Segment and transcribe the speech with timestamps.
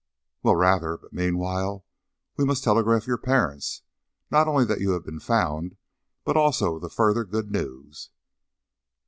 [0.41, 0.97] "Well, rather!
[0.97, 1.85] But meanwhile,
[2.35, 3.83] we must telegraph your parents
[4.31, 5.77] not only that you have been found,
[6.23, 8.09] but also the further good news."